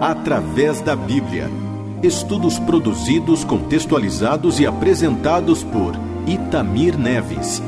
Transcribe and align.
Através 0.00 0.80
da 0.80 0.96
Bíblia. 0.96 1.48
Estudos 2.02 2.58
produzidos, 2.58 3.44
contextualizados 3.44 4.60
e 4.60 4.66
apresentados 4.66 5.62
por 5.62 5.94
Itamir 6.26 6.98
Neves. 6.98 7.62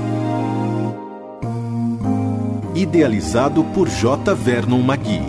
Idealizado 2.74 3.64
por 3.72 3.88
J. 3.88 4.34
Vernon 4.34 4.82
Magui. 4.82 5.22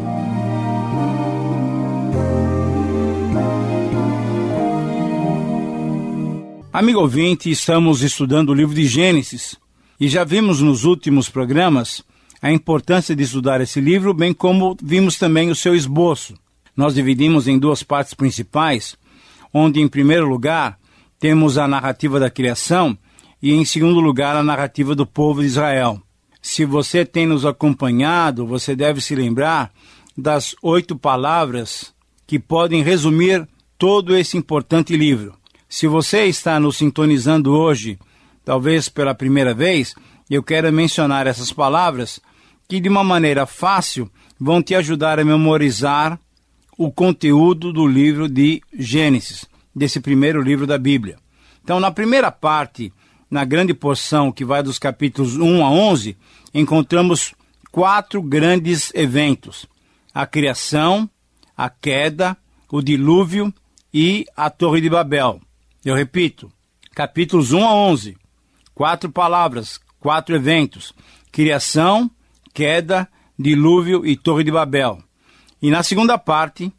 Amigo 6.74 7.00
ouvinte, 7.00 7.50
estamos 7.50 8.02
estudando 8.02 8.50
o 8.50 8.54
livro 8.54 8.76
de 8.76 8.86
Gênesis 8.86 9.56
e 10.00 10.08
já 10.08 10.24
vimos 10.24 10.62
nos 10.62 10.84
últimos 10.84 11.30
programas 11.30 12.04
a 12.42 12.52
importância 12.52 13.16
de 13.16 13.24
estudar 13.24 13.62
esse 13.62 13.80
livro, 13.80 14.14
bem 14.14 14.34
como 14.34 14.76
vimos 14.84 15.18
também 15.18 15.50
o 15.50 15.56
seu 15.56 15.74
esboço. 15.74 16.36
Nós 16.78 16.94
dividimos 16.94 17.48
em 17.48 17.58
duas 17.58 17.82
partes 17.82 18.14
principais, 18.14 18.96
onde, 19.52 19.82
em 19.82 19.88
primeiro 19.88 20.30
lugar, 20.30 20.78
temos 21.20 21.58
a 21.58 21.68
narrativa 21.68 22.20
da 22.20 22.30
criação 22.30 22.96
e, 23.42 23.52
em 23.52 23.66
segundo 23.66 24.00
lugar, 24.00 24.36
a 24.36 24.44
narrativa 24.44 24.94
do 24.94 25.04
povo 25.04 25.42
de 25.42 25.48
Israel. 25.48 26.00
Se 26.40 26.66
você 26.66 27.04
tem 27.04 27.26
nos 27.26 27.48
acompanhado, 27.48 28.46
você 28.46 28.76
deve 28.76 29.02
se 29.02 29.16
lembrar 29.16 29.72
das 30.16 30.56
oito 30.62 30.96
palavras 30.96 31.94
que 32.28 32.38
podem 32.38 32.84
resumir 32.84 33.48
todo 33.76 34.16
esse 34.16 34.38
importante 34.38 34.96
livro. 34.96 35.34
Se 35.68 35.88
você 35.88 36.26
está 36.26 36.60
nos 36.60 36.78
sintonizando 36.78 37.56
hoje, 37.56 37.98
talvez 38.46 38.88
pela 38.88 39.16
primeira 39.16 39.54
vez, 39.54 39.96
eu 40.30 40.44
quero 40.44 40.72
mencionar 40.72 41.26
essas 41.26 41.52
palavras 41.52 42.20
que, 42.68 42.80
de 42.80 42.88
uma 42.88 43.04
maneira 43.04 43.48
fácil, 43.48 44.10
vão 44.40 44.62
te 44.62 44.76
ajudar 44.76 45.20
a 45.20 45.26
memorizar 45.26 46.20
o 46.78 46.92
conteúdo 46.92 47.74
do 47.74 47.88
livro 47.88 48.30
de 48.30 48.62
Gênesis, 48.72 49.46
desse 49.76 50.00
primeiro 50.00 50.42
livro 50.42 50.68
da 50.68 50.78
Bíblia. 50.78 51.18
Então, 51.64 51.80
na 51.80 51.92
primeira 51.92 52.32
parte, 52.32 52.94
na 53.30 53.44
grande 53.44 53.74
porção 53.74 54.32
que 54.32 54.46
vai 54.46 54.62
dos 54.62 54.78
capítulos 54.78 55.36
1 55.36 55.66
a 55.66 55.72
11, 55.72 56.16
encontramos 56.54 57.34
quatro 57.72 58.22
grandes 58.22 58.92
eventos: 58.94 59.66
a 60.14 60.26
criação, 60.26 61.10
a 61.56 61.70
queda, 61.70 62.38
o 62.72 62.82
dilúvio 62.82 63.54
e 63.94 64.26
a 64.36 64.50
Torre 64.50 64.80
de 64.80 64.90
Babel. 64.90 65.42
Eu 65.84 65.96
repito, 65.96 66.52
capítulos 66.94 67.52
1 67.52 67.66
a 67.66 67.74
11, 67.74 68.18
quatro 68.74 69.12
palavras, 69.12 69.80
quatro 70.00 70.36
eventos: 70.36 70.94
criação, 71.32 72.10
queda, 72.54 73.10
dilúvio 73.38 74.06
e 74.06 74.16
Torre 74.16 74.44
de 74.44 74.52
Babel. 74.52 75.07
E 75.62 75.70
na 75.72 75.84
segunda 75.84 76.18
parte, 76.18 76.72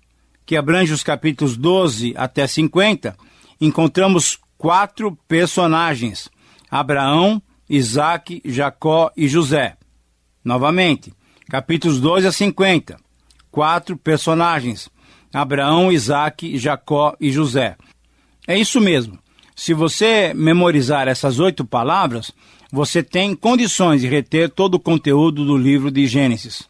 que 0.46 0.56
abrange 0.56 0.92
os 0.92 1.02
capítulos 1.02 1.56
12 1.56 2.14
até 2.16 2.46
50, 2.46 3.16
encontramos 3.60 4.38
quatro 4.56 5.16
personagens: 5.28 6.28
Abraão, 6.70 7.42
Isaac, 7.68 8.40
Jacó 8.44 9.10
e 9.16 9.28
José. 9.28 9.76
Novamente, 10.44 11.12
capítulos 11.48 12.00
12 12.00 12.26
a 12.26 12.32
50, 12.32 12.96
quatro 13.50 13.96
personagens: 13.96 14.88
Abraão, 15.32 15.92
Isaac, 15.92 16.56
Jacó 16.56 17.14
e 17.20 17.30
José. 17.30 17.76
É 18.46 18.58
isso 18.58 18.80
mesmo. 18.80 19.18
Se 19.54 19.74
você 19.74 20.32
memorizar 20.34 21.08
essas 21.08 21.40
oito 21.40 21.64
palavras, 21.64 22.32
você 22.70 23.02
tem 23.02 23.34
condições 23.34 24.00
de 24.00 24.06
reter 24.06 24.48
todo 24.48 24.76
o 24.76 24.80
conteúdo 24.80 25.44
do 25.44 25.58
livro 25.58 25.90
de 25.90 26.06
Gênesis. 26.06 26.68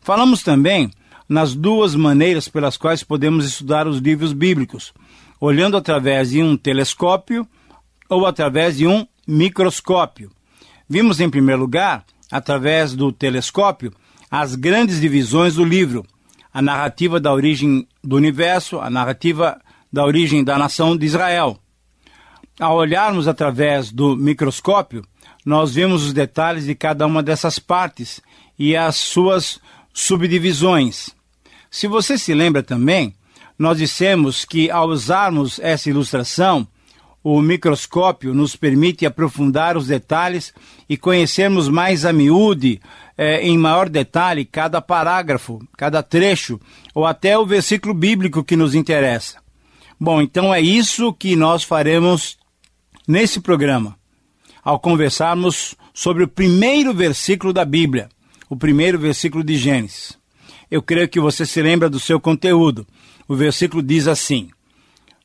Falamos 0.00 0.42
também 0.42 0.90
nas 1.30 1.54
duas 1.54 1.94
maneiras 1.94 2.48
pelas 2.48 2.76
quais 2.76 3.04
podemos 3.04 3.46
estudar 3.46 3.86
os 3.86 3.98
livros 3.98 4.32
bíblicos: 4.32 4.92
olhando 5.40 5.76
através 5.76 6.30
de 6.30 6.42
um 6.42 6.56
telescópio 6.56 7.46
ou 8.08 8.26
através 8.26 8.76
de 8.76 8.88
um 8.88 9.06
microscópio. 9.28 10.32
Vimos, 10.88 11.20
em 11.20 11.30
primeiro 11.30 11.60
lugar, 11.60 12.04
através 12.32 12.96
do 12.96 13.12
telescópio, 13.12 13.92
as 14.28 14.56
grandes 14.56 15.00
divisões 15.00 15.54
do 15.54 15.64
livro: 15.64 16.04
a 16.52 16.60
narrativa 16.60 17.20
da 17.20 17.32
origem 17.32 17.86
do 18.02 18.16
universo, 18.16 18.80
a 18.80 18.90
narrativa 18.90 19.56
da 19.92 20.04
origem 20.04 20.42
da 20.42 20.58
nação 20.58 20.96
de 20.96 21.06
Israel. 21.06 21.60
Ao 22.58 22.76
olharmos 22.76 23.28
através 23.28 23.92
do 23.92 24.16
microscópio, 24.16 25.04
nós 25.46 25.72
vemos 25.74 26.04
os 26.04 26.12
detalhes 26.12 26.64
de 26.64 26.74
cada 26.74 27.06
uma 27.06 27.22
dessas 27.22 27.60
partes 27.60 28.20
e 28.58 28.76
as 28.76 28.96
suas 28.96 29.60
subdivisões. 29.92 31.19
Se 31.70 31.86
você 31.86 32.18
se 32.18 32.34
lembra 32.34 32.62
também, 32.62 33.14
nós 33.56 33.78
dissemos 33.78 34.44
que 34.44 34.70
ao 34.70 34.88
usarmos 34.88 35.60
essa 35.60 35.88
ilustração, 35.88 36.66
o 37.22 37.40
microscópio 37.40 38.34
nos 38.34 38.56
permite 38.56 39.06
aprofundar 39.06 39.76
os 39.76 39.86
detalhes 39.86 40.52
e 40.88 40.96
conhecermos 40.96 41.68
mais 41.68 42.04
a 42.04 42.12
miúde, 42.12 42.80
eh, 43.16 43.46
em 43.46 43.56
maior 43.56 43.88
detalhe, 43.88 44.44
cada 44.44 44.80
parágrafo, 44.80 45.60
cada 45.76 46.02
trecho, 46.02 46.58
ou 46.94 47.06
até 47.06 47.38
o 47.38 47.46
versículo 47.46 47.94
bíblico 47.94 48.42
que 48.42 48.56
nos 48.56 48.74
interessa. 48.74 49.38
Bom, 49.98 50.20
então 50.22 50.52
é 50.52 50.60
isso 50.60 51.12
que 51.12 51.36
nós 51.36 51.62
faremos 51.62 52.38
nesse 53.06 53.38
programa 53.40 53.96
ao 54.64 54.80
conversarmos 54.80 55.74
sobre 55.92 56.24
o 56.24 56.28
primeiro 56.28 56.94
versículo 56.94 57.52
da 57.52 57.64
Bíblia, 57.64 58.08
o 58.48 58.56
primeiro 58.56 58.98
versículo 58.98 59.44
de 59.44 59.56
Gênesis. 59.56 60.19
Eu 60.70 60.80
creio 60.80 61.08
que 61.08 61.18
você 61.18 61.44
se 61.44 61.60
lembra 61.60 61.90
do 61.90 61.98
seu 61.98 62.20
conteúdo. 62.20 62.86
O 63.26 63.34
versículo 63.34 63.82
diz 63.82 64.06
assim: 64.06 64.50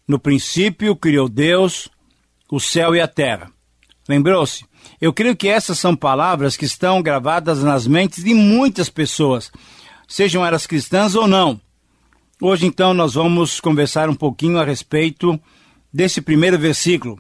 No 0.08 0.18
princípio 0.18 0.96
criou 0.96 1.30
Deus 1.30 1.90
o 2.52 2.60
céu 2.60 2.96
e 2.96 3.02
a 3.02 3.08
terra. 3.08 3.52
Lembrou-se? 4.08 4.66
Eu 5.00 5.14
creio 5.14 5.36
que 5.36 5.48
essas 5.48 5.80
são 5.80 5.96
palavras 5.96 6.56
que 6.56 6.66
estão 6.66 7.02
gravadas 7.02 7.64
nas 7.64 7.88
mentes 7.88 8.24
de 8.24 8.34
muitas 8.34 8.90
pessoas, 8.90 9.52
sejam 10.08 10.46
elas 10.46 10.68
cristãs 10.68 11.16
ou 11.16 11.28
não. 11.28 11.60
Hoje, 12.42 12.66
então, 12.66 12.94
nós 12.94 13.14
vamos 13.14 13.60
conversar 13.60 14.10
um 14.10 14.16
pouquinho 14.16 14.60
a 14.60 14.66
respeito 14.66 15.40
desse 15.92 16.22
primeiro 16.22 16.60
versículo, 16.60 17.20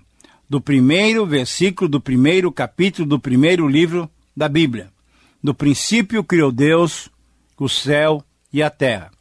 do 0.49 0.61
primeiro 0.61 1.25
versículo 1.25 1.89
do 1.89 2.01
primeiro 2.01 2.51
capítulo 2.51 3.07
do 3.07 3.19
primeiro 3.19 3.67
livro 3.67 4.09
da 4.35 4.47
Bíblia. 4.47 4.91
No 5.41 5.53
princípio 5.53 6.23
criou 6.23 6.51
Deus 6.51 7.09
o 7.57 7.69
céu 7.69 8.23
e 8.51 8.61
a 8.61 8.69
terra. 8.69 9.11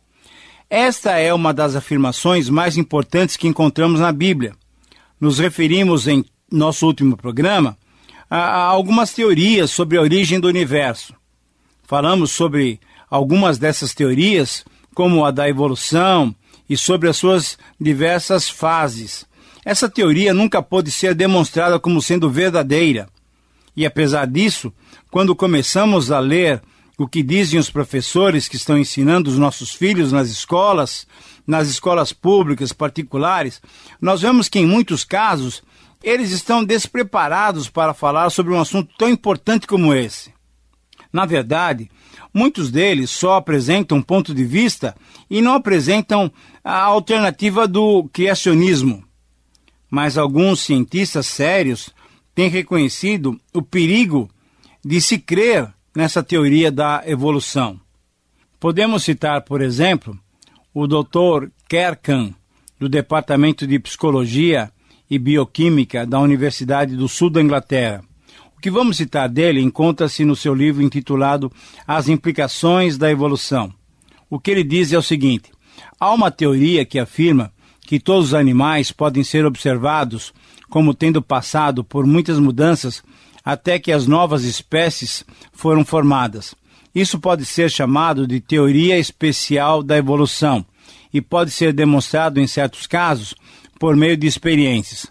Esta 0.69 1.19
é 1.19 1.33
uma 1.33 1.53
das 1.55 1.77
afirmações 1.77 2.49
mais 2.49 2.77
importantes 2.77 3.37
que 3.37 3.47
encontramos 3.47 4.01
na 4.01 4.13
Bíblia. 4.13 4.55
Nos 5.21 5.39
referimos 5.39 6.09
em 6.09 6.25
nosso 6.51 6.87
último 6.87 7.17
programa 7.17 7.77
a, 8.29 8.63
algumas 8.65 9.13
teorias 9.13 9.71
sobre 9.71 9.97
a 9.97 10.01
origem 10.01 10.41
do 10.41 10.49
universo. 10.49 11.15
Falamos 11.85 12.33
sobre 12.33 12.81
algumas 13.09 13.59
dessas 13.59 13.95
teorias, 13.95 14.65
como 14.95 15.25
a 15.25 15.31
da 15.31 15.49
evolução 15.49 16.35
e 16.69 16.77
sobre 16.77 17.09
as 17.09 17.17
suas 17.17 17.59
diversas 17.81 18.49
fases. 18.49 19.27
Essa 19.65 19.89
teoria 19.89 20.35
nunca 20.35 20.63
pôde 20.63 20.91
ser 20.91 21.15
demonstrada 21.15 21.79
como 21.79 22.03
sendo 22.03 22.31
verdadeira. 22.31 23.09
E 23.77 23.85
apesar 23.85 24.27
disso, 24.27 24.73
quando 25.11 25.35
começamos 25.35 26.11
a 26.11 26.19
ler 26.19 26.63
o 26.99 27.09
que 27.09 27.23
dizem 27.23 27.59
os 27.59 27.71
professores 27.71 28.49
que 28.49 28.57
estão 28.57 28.79
ensinando 28.79 29.31
os 29.31 29.39
nossos 29.39 29.73
filhos 29.73 30.13
nas 30.13 30.29
escolas, 30.29 31.07
nas 31.47 31.69
escolas 31.69 32.13
públicas, 32.13 32.73
particulares, 32.73 33.61
nós 34.01 34.23
vemos 34.23 34.49
que 34.49 34.59
em 34.59 34.67
muitos 34.67 35.05
casos 35.05 35.63
eles 36.03 36.31
estão 36.31 36.65
despreparados 36.65 37.69
para 37.69 37.95
falar 37.95 38.31
sobre 38.31 38.53
um 38.53 38.61
assunto 38.61 38.93
tão 38.97 39.09
importante 39.09 39.67
como 39.67 39.95
esse. 39.95 40.33
Na 41.13 41.25
verdade, 41.25 41.91
muitos 42.33 42.71
deles 42.71 43.11
só 43.11 43.35
apresentam 43.37 43.99
um 43.99 44.03
ponto 44.03 44.35
de 44.35 44.45
vista 44.45 44.95
e 45.31 45.41
não 45.41 45.55
apresentam 45.55 46.31
a 46.63 46.83
alternativa 46.83 47.67
do 47.67 48.09
criacionismo 48.13 49.05
mas 49.95 50.19
alguns 50.19 50.59
cientistas 50.59 51.25
sérios 51.25 51.91
têm 52.35 52.49
reconhecido 52.49 53.41
o 53.53 53.63
perigo 53.63 54.29
de 54.85 55.01
se 55.01 55.19
crer 55.19 55.73
nessa 55.95 56.23
teoria 56.23 56.73
da 56.73 57.03
evolução. 57.07 57.79
Podemos 58.59 59.05
citar, 59.05 59.43
por 59.43 59.61
exemplo, 59.61 60.19
o 60.73 60.87
Dr. 60.87 61.49
Kerkan, 61.69 62.35
do 62.79 62.89
Departamento 62.89 63.67
de 63.67 63.79
Psicologia 63.79 64.71
e 65.09 65.19
Bioquímica 65.19 66.05
da 66.07 66.19
Universidade 66.19 66.97
do 66.97 67.09
Sul 67.09 67.31
da 67.31 67.41
Inglaterra. 67.41 68.03
O 68.57 68.61
que 68.61 68.71
vamos 68.71 68.97
citar 68.97 69.29
dele 69.29 69.61
encontra-se 69.61 70.25
no 70.25 70.35
seu 70.35 70.55
livro 70.55 70.83
intitulado 70.83 71.53
As 71.87 72.09
Implicações 72.09 72.99
da 72.99 73.11
Evolução. 73.11 73.73
O 74.29 74.41
que 74.41 74.51
ele 74.51 74.65
diz 74.65 74.93
é 74.93 74.99
o 74.99 75.03
seguinte: 75.03 75.53
há 76.01 76.13
uma 76.13 76.31
teoria 76.31 76.85
que 76.85 76.99
afirma 76.99 77.53
que 77.83 78.01
todos 78.01 78.29
os 78.29 78.35
animais 78.35 78.91
podem 78.91 79.23
ser 79.23 79.45
observados 79.45 80.33
como 80.71 80.95
tendo 80.95 81.23
passado 81.23 81.85
por 81.85 82.07
muitas 82.07 82.39
mudanças 82.39 83.03
até 83.45 83.79
que 83.79 83.93
as 83.93 84.07
novas 84.07 84.45
espécies 84.45 85.25
foram 85.53 85.85
formadas. 85.85 86.55
Isso 86.95 87.19
pode 87.19 87.45
ser 87.45 87.71
chamado 87.71 88.27
de 88.27 88.41
teoria 88.41 88.99
especial 88.99 89.83
da 89.83 89.97
evolução, 89.97 90.65
e 91.13 91.21
pode 91.21 91.53
ser 91.53 91.73
demonstrado 91.73 92.41
em 92.41 92.47
certos 92.47 92.87
casos 92.89 93.35
por 93.79 93.95
meio 93.95 94.17
de 94.17 94.27
experiências. 94.27 95.07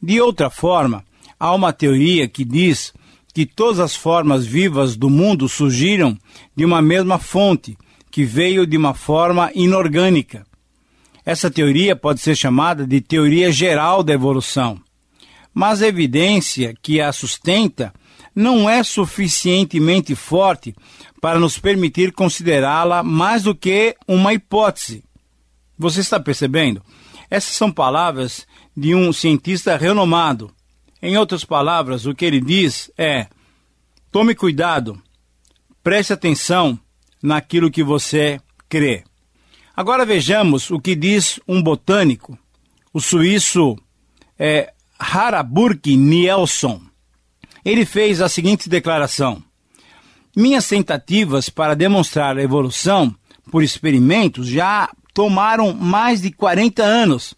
De 0.00 0.20
outra 0.20 0.48
forma, 0.48 1.04
há 1.38 1.52
uma 1.52 1.72
teoria 1.72 2.28
que 2.28 2.44
diz 2.44 2.92
que 3.34 3.44
todas 3.44 3.80
as 3.80 3.96
formas 3.96 4.46
vivas 4.46 4.96
do 4.96 5.10
mundo 5.10 5.48
surgiram 5.48 6.16
de 6.54 6.64
uma 6.64 6.80
mesma 6.80 7.18
fonte, 7.18 7.76
que 8.10 8.24
veio 8.24 8.66
de 8.66 8.76
uma 8.76 8.94
forma 8.94 9.50
inorgânica. 9.54 10.44
Essa 11.24 11.50
teoria 11.50 11.94
pode 11.94 12.20
ser 12.20 12.36
chamada 12.36 12.86
de 12.86 13.00
teoria 13.00 13.52
geral 13.52 14.02
da 14.02 14.12
evolução. 14.12 14.80
Mas 15.52 15.82
a 15.82 15.88
evidência 15.88 16.74
que 16.80 17.00
a 17.00 17.12
sustenta 17.12 17.92
não 18.34 18.68
é 18.68 18.82
suficientemente 18.82 20.14
forte 20.14 20.74
para 21.20 21.38
nos 21.38 21.58
permitir 21.58 22.12
considerá-la 22.12 23.02
mais 23.02 23.42
do 23.42 23.54
que 23.54 23.96
uma 24.06 24.32
hipótese. 24.32 25.04
Você 25.78 26.00
está 26.00 26.18
percebendo? 26.20 26.82
Essas 27.30 27.54
são 27.54 27.70
palavras 27.70 28.46
de 28.76 28.94
um 28.94 29.12
cientista 29.12 29.76
renomado. 29.76 30.50
Em 31.02 31.16
outras 31.16 31.44
palavras, 31.44 32.06
o 32.06 32.14
que 32.14 32.24
ele 32.24 32.40
diz 32.40 32.90
é: 32.96 33.26
tome 34.10 34.34
cuidado, 34.34 35.00
preste 35.82 36.12
atenção 36.12 36.78
naquilo 37.22 37.70
que 37.70 37.82
você 37.82 38.40
crê. 38.68 39.04
Agora 39.74 40.04
vejamos 40.04 40.70
o 40.70 40.78
que 40.78 40.94
diz 40.94 41.40
um 41.48 41.62
botânico, 41.62 42.38
o 42.92 43.00
suíço 43.00 43.76
é, 44.38 44.72
Haraburg 45.00 45.96
Nielsen. 45.96 46.82
Ele 47.64 47.86
fez 47.86 48.20
a 48.20 48.28
seguinte 48.28 48.68
declaração: 48.68 49.42
Minhas 50.36 50.68
tentativas 50.68 51.48
para 51.48 51.74
demonstrar 51.74 52.36
a 52.36 52.42
evolução 52.42 53.14
por 53.50 53.62
experimentos 53.62 54.46
já 54.46 54.90
tomaram 55.14 55.72
mais 55.72 56.20
de 56.20 56.30
40 56.30 56.82
anos 56.82 57.34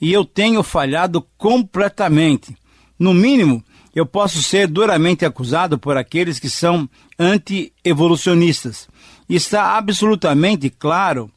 e 0.00 0.12
eu 0.12 0.24
tenho 0.24 0.62
falhado 0.62 1.24
completamente. 1.36 2.56
No 2.98 3.14
mínimo, 3.14 3.62
eu 3.94 4.04
posso 4.04 4.42
ser 4.42 4.66
duramente 4.66 5.24
acusado 5.24 5.78
por 5.78 5.96
aqueles 5.96 6.40
que 6.40 6.48
são 6.48 6.88
anti-evolucionistas. 7.18 8.88
Está 9.28 9.76
absolutamente 9.76 10.70
claro 10.70 11.30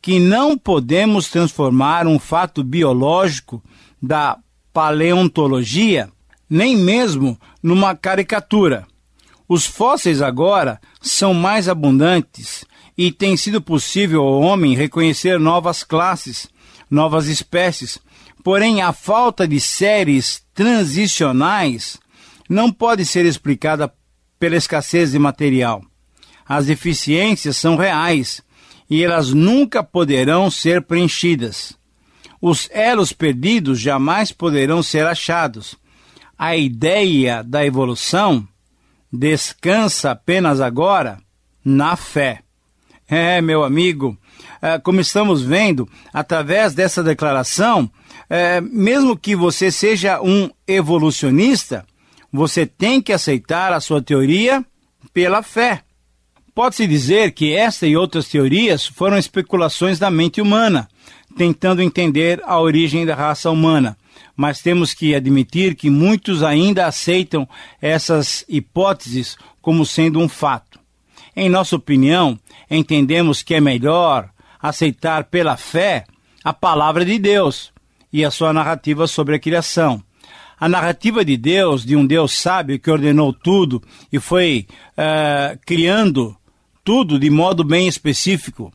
que 0.00 0.18
não 0.18 0.56
podemos 0.56 1.28
transformar 1.28 2.06
um 2.06 2.18
fato 2.18 2.62
biológico 2.62 3.62
da 4.00 4.38
paleontologia 4.76 6.10
nem 6.50 6.76
mesmo 6.76 7.40
numa 7.62 7.96
caricatura. 7.96 8.86
Os 9.48 9.64
fósseis 9.64 10.20
agora 10.20 10.78
são 11.00 11.32
mais 11.32 11.66
abundantes 11.66 12.62
e 12.94 13.10
tem 13.10 13.38
sido 13.38 13.58
possível 13.58 14.20
ao 14.20 14.38
homem 14.42 14.74
reconhecer 14.74 15.40
novas 15.40 15.82
classes, 15.82 16.46
novas 16.90 17.26
espécies. 17.26 17.98
Porém, 18.44 18.82
a 18.82 18.92
falta 18.92 19.48
de 19.48 19.58
séries 19.58 20.42
transicionais 20.52 21.98
não 22.46 22.70
pode 22.70 23.06
ser 23.06 23.24
explicada 23.24 23.90
pela 24.38 24.56
escassez 24.56 25.12
de 25.12 25.18
material. 25.18 25.82
As 26.46 26.66
deficiências 26.66 27.56
são 27.56 27.76
reais 27.76 28.42
e 28.90 29.02
elas 29.02 29.32
nunca 29.32 29.82
poderão 29.82 30.50
ser 30.50 30.82
preenchidas. 30.82 31.74
Os 32.40 32.68
elos 32.72 33.12
perdidos 33.12 33.80
jamais 33.80 34.32
poderão 34.32 34.82
ser 34.82 35.06
achados. 35.06 35.76
A 36.38 36.56
ideia 36.56 37.42
da 37.42 37.64
evolução 37.64 38.46
descansa 39.12 40.10
apenas 40.10 40.60
agora 40.60 41.18
na 41.64 41.96
fé. 41.96 42.42
É, 43.08 43.40
meu 43.40 43.64
amigo, 43.64 44.18
é, 44.60 44.78
como 44.78 45.00
estamos 45.00 45.42
vendo, 45.42 45.88
através 46.12 46.74
dessa 46.74 47.02
declaração, 47.02 47.90
é, 48.28 48.60
mesmo 48.60 49.16
que 49.16 49.36
você 49.36 49.70
seja 49.70 50.20
um 50.20 50.50
evolucionista, 50.66 51.86
você 52.32 52.66
tem 52.66 53.00
que 53.00 53.12
aceitar 53.12 53.72
a 53.72 53.80
sua 53.80 54.02
teoria 54.02 54.64
pela 55.12 55.42
fé. 55.42 55.82
Pode-se 56.54 56.86
dizer 56.86 57.32
que 57.32 57.54
esta 57.54 57.86
e 57.86 57.96
outras 57.96 58.28
teorias 58.28 58.86
foram 58.86 59.18
especulações 59.18 59.98
da 59.98 60.10
mente 60.10 60.40
humana, 60.40 60.88
tentando 61.36 61.82
entender 61.82 62.40
a 62.44 62.58
origem 62.58 63.04
da 63.04 63.14
raça 63.14 63.50
humana. 63.50 63.96
Mas 64.34 64.62
temos 64.62 64.94
que 64.94 65.14
admitir 65.14 65.74
que 65.74 65.90
muitos 65.90 66.42
ainda 66.42 66.86
aceitam 66.86 67.48
essas 67.80 68.44
hipóteses 68.48 69.36
como 69.60 69.84
sendo 69.84 70.18
um 70.18 70.28
fato. 70.28 70.80
Em 71.34 71.48
nossa 71.48 71.76
opinião, 71.76 72.38
entendemos 72.70 73.42
que 73.42 73.54
é 73.54 73.60
melhor 73.60 74.30
aceitar 74.60 75.24
pela 75.24 75.56
fé 75.56 76.04
a 76.42 76.52
palavra 76.52 77.04
de 77.04 77.18
Deus 77.18 77.72
e 78.12 78.24
a 78.24 78.30
sua 78.30 78.52
narrativa 78.52 79.06
sobre 79.06 79.36
a 79.36 79.38
criação. 79.38 80.02
A 80.58 80.68
narrativa 80.68 81.22
de 81.22 81.36
Deus, 81.36 81.84
de 81.84 81.94
um 81.94 82.06
Deus 82.06 82.32
sábio 82.32 82.78
que 82.78 82.90
ordenou 82.90 83.32
tudo 83.32 83.82
e 84.10 84.18
foi 84.18 84.66
uh, 84.92 85.58
criando 85.66 86.34
tudo 86.82 87.18
de 87.18 87.28
modo 87.28 87.62
bem 87.62 87.86
específico. 87.86 88.72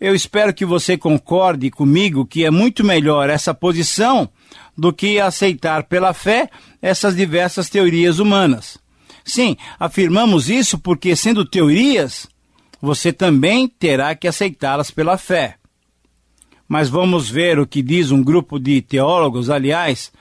Eu 0.00 0.14
espero 0.14 0.54
que 0.54 0.64
você 0.64 0.96
concorde 0.96 1.70
comigo 1.70 2.24
que 2.24 2.44
é 2.44 2.50
muito 2.50 2.84
melhor 2.84 3.28
essa 3.28 3.52
posição 3.52 4.28
do 4.76 4.92
que 4.92 5.18
aceitar 5.18 5.84
pela 5.84 6.14
fé 6.14 6.48
essas 6.80 7.16
diversas 7.16 7.68
teorias 7.68 8.20
humanas. 8.20 8.78
Sim, 9.24 9.56
afirmamos 9.78 10.48
isso 10.48 10.78
porque, 10.78 11.16
sendo 11.16 11.44
teorias, 11.44 12.28
você 12.80 13.12
também 13.12 13.66
terá 13.66 14.14
que 14.14 14.28
aceitá-las 14.28 14.90
pela 14.90 15.18
fé. 15.18 15.56
Mas 16.68 16.88
vamos 16.88 17.28
ver 17.28 17.58
o 17.58 17.66
que 17.66 17.82
diz 17.82 18.12
um 18.12 18.22
grupo 18.22 18.58
de 18.58 18.80
teólogos, 18.80 19.50
aliás, 19.50 20.12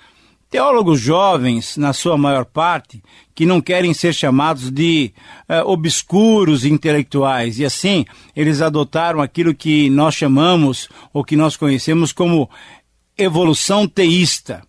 teólogos 0.50 1.00
jovens, 1.00 1.78
na 1.78 1.94
sua 1.94 2.18
maior 2.18 2.46
parte, 2.46 3.04
que 3.36 3.46
não 3.46 3.62
querem 3.62 3.94
ser 3.94 4.14
chamados 4.14 4.72
de 4.72 5.14
uh, 5.50 5.70
obscuros 5.70 6.66
intelectuais, 6.66 7.60
e 7.60 7.66
assim 7.66 8.06
eles 8.36 8.62
adotaram 8.62 9.22
aquilo 9.22 9.54
que 9.54 9.90
nós 9.90 10.16
chamamos, 10.16 10.90
ou 11.14 11.24
que 11.24 11.36
nós 11.36 11.58
conhecemos 11.58 12.12
como 12.12 12.50
evolução 13.18 13.88
teísta. 13.88 14.64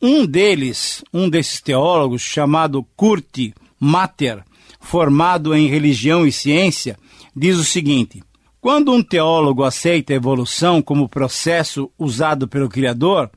Um 0.00 0.24
deles, 0.24 1.04
um 1.12 1.28
desses 1.28 1.60
teólogos, 1.60 2.22
chamado 2.22 2.86
Kurt 2.96 3.52
Matter, 3.80 4.44
formado 4.80 5.54
em 5.54 5.68
religião 5.68 6.26
e 6.26 6.32
ciência, 6.32 6.96
diz 7.34 7.56
o 7.56 7.64
seguinte: 7.64 8.22
quando 8.60 8.92
um 8.92 9.02
teólogo 9.02 9.62
aceita 9.62 10.12
a 10.12 10.16
evolução 10.16 10.82
como 10.82 11.08
processo 11.08 11.90
usado 11.98 12.48
pelo 12.48 12.68
Criador, 12.68 13.30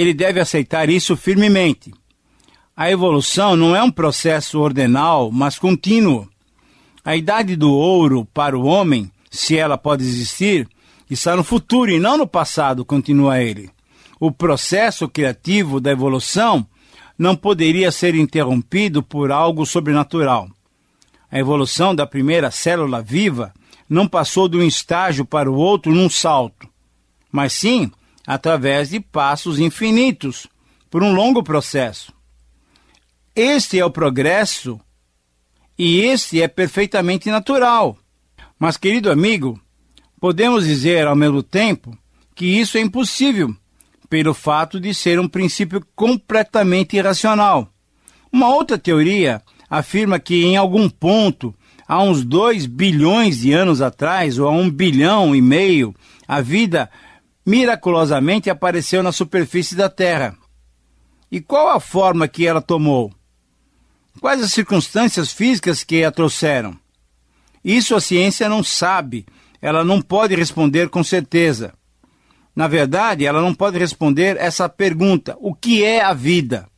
ele 0.00 0.14
deve 0.14 0.40
aceitar 0.40 0.88
isso 0.88 1.16
firmemente. 1.16 1.92
A 2.76 2.90
evolução 2.90 3.56
não 3.56 3.74
é 3.74 3.82
um 3.82 3.90
processo 3.90 4.58
ordenal, 4.60 5.30
mas 5.30 5.58
contínuo. 5.58 6.28
A 7.04 7.16
idade 7.16 7.56
do 7.56 7.72
ouro 7.72 8.24
para 8.32 8.58
o 8.58 8.64
homem, 8.64 9.10
se 9.30 9.56
ela 9.56 9.76
pode 9.76 10.02
existir, 10.02 10.68
está 11.10 11.36
no 11.36 11.44
futuro 11.44 11.90
e 11.90 11.98
não 11.98 12.16
no 12.16 12.26
passado, 12.26 12.84
continua 12.84 13.42
ele 13.42 13.70
o 14.20 14.30
processo 14.30 15.08
criativo 15.08 15.80
da 15.80 15.90
evolução 15.90 16.66
não 17.18 17.34
poderia 17.34 17.90
ser 17.90 18.14
interrompido 18.14 19.02
por 19.02 19.32
algo 19.32 19.64
sobrenatural. 19.64 20.48
A 21.32 21.38
evolução 21.38 21.94
da 21.94 22.06
primeira 22.06 22.50
célula 22.50 23.02
viva 23.02 23.52
não 23.88 24.06
passou 24.06 24.46
de 24.46 24.58
um 24.58 24.62
estágio 24.62 25.24
para 25.24 25.50
o 25.50 25.54
outro 25.54 25.92
num 25.92 26.10
salto, 26.10 26.68
mas 27.32 27.54
sim 27.54 27.90
através 28.30 28.90
de 28.90 29.00
passos 29.00 29.58
infinitos, 29.58 30.46
por 30.88 31.02
um 31.02 31.12
longo 31.12 31.42
processo. 31.42 32.12
Este 33.34 33.76
é 33.76 33.84
o 33.84 33.90
progresso 33.90 34.80
e 35.76 36.02
este 36.02 36.40
é 36.40 36.46
perfeitamente 36.46 37.28
natural. 37.28 37.98
Mas, 38.56 38.76
querido 38.76 39.10
amigo, 39.10 39.60
podemos 40.20 40.64
dizer 40.64 41.08
ao 41.08 41.16
mesmo 41.16 41.42
tempo 41.42 41.98
que 42.36 42.46
isso 42.46 42.78
é 42.78 42.80
impossível 42.80 43.52
pelo 44.08 44.32
fato 44.32 44.78
de 44.78 44.94
ser 44.94 45.18
um 45.18 45.26
princípio 45.26 45.84
completamente 45.96 46.96
irracional. 46.96 47.68
Uma 48.32 48.54
outra 48.54 48.78
teoria 48.78 49.42
afirma 49.68 50.20
que 50.20 50.44
em 50.44 50.56
algum 50.56 50.88
ponto, 50.88 51.52
há 51.84 52.00
uns 52.00 52.24
2 52.24 52.66
bilhões 52.66 53.40
de 53.40 53.52
anos 53.52 53.82
atrás, 53.82 54.38
ou 54.38 54.46
há 54.46 54.52
um 54.52 54.70
bilhão 54.70 55.34
e 55.34 55.42
meio, 55.42 55.92
a 56.28 56.40
vida 56.40 56.88
miraculosamente 57.50 58.48
apareceu 58.48 59.02
na 59.02 59.10
superfície 59.10 59.74
da 59.74 59.88
Terra. 59.88 60.36
E 61.28 61.40
qual 61.40 61.68
a 61.68 61.80
forma 61.80 62.28
que 62.28 62.46
ela 62.46 62.62
tomou? 62.62 63.12
Quais 64.20 64.40
as 64.40 64.52
circunstâncias 64.52 65.32
físicas 65.32 65.82
que 65.82 66.04
a 66.04 66.12
trouxeram? 66.12 66.78
Isso 67.64 67.96
a 67.96 68.00
ciência 68.00 68.48
não 68.48 68.62
sabe, 68.62 69.26
ela 69.60 69.82
não 69.82 70.00
pode 70.00 70.36
responder 70.36 70.88
com 70.90 71.02
certeza. 71.02 71.74
Na 72.54 72.68
verdade, 72.68 73.26
ela 73.26 73.40
não 73.40 73.52
pode 73.52 73.76
responder 73.76 74.36
essa 74.36 74.68
pergunta: 74.68 75.36
o 75.40 75.52
que 75.52 75.82
é 75.82 76.02
a 76.02 76.14
vida? 76.14 76.68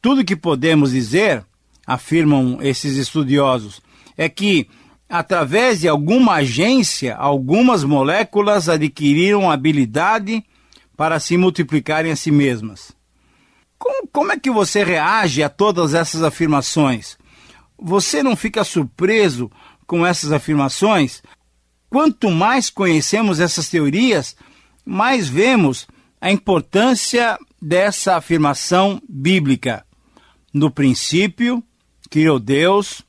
Tudo 0.00 0.24
que 0.24 0.36
podemos 0.36 0.92
dizer, 0.92 1.44
afirmam 1.84 2.58
esses 2.62 2.96
estudiosos, 2.96 3.80
é 4.16 4.28
que 4.28 4.68
através 5.10 5.80
de 5.80 5.88
alguma 5.88 6.34
agência, 6.34 7.16
algumas 7.16 7.82
moléculas 7.82 8.68
adquiriram 8.68 9.50
habilidade 9.50 10.44
para 10.96 11.18
se 11.18 11.36
multiplicarem 11.36 12.12
a 12.12 12.16
si 12.16 12.30
mesmas. 12.30 12.92
Como, 13.76 14.06
como 14.06 14.32
é 14.32 14.38
que 14.38 14.50
você 14.50 14.84
reage 14.84 15.42
a 15.42 15.48
todas 15.48 15.94
essas 15.94 16.22
afirmações? 16.22 17.18
Você 17.76 18.22
não 18.22 18.36
fica 18.36 18.62
surpreso 18.62 19.50
com 19.84 20.06
essas 20.06 20.30
afirmações? 20.30 21.22
Quanto 21.88 22.30
mais 22.30 22.70
conhecemos 22.70 23.40
essas 23.40 23.68
teorias, 23.68 24.36
mais 24.84 25.26
vemos 25.26 25.88
a 26.20 26.30
importância 26.30 27.36
dessa 27.60 28.14
afirmação 28.14 29.02
bíblica. 29.08 29.84
No 30.52 30.70
princípio, 30.70 31.64
criou 32.08 32.38
Deus 32.38 33.02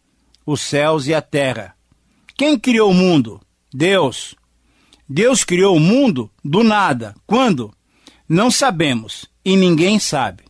os 0.46 0.62
céus 0.62 1.06
e 1.06 1.14
a 1.14 1.22
terra. 1.22 1.76
Quem 2.42 2.58
criou 2.58 2.90
o 2.90 2.94
mundo? 2.96 3.40
Deus. 3.72 4.34
Deus 5.08 5.44
criou 5.44 5.78
o 5.78 5.80
mundo 5.80 6.28
do 6.44 6.64
nada. 6.64 7.14
Quando? 7.28 7.72
Não 8.28 8.50
sabemos 8.50 9.28
e 9.46 9.56
ninguém 9.56 10.00
sabe. 10.00 10.46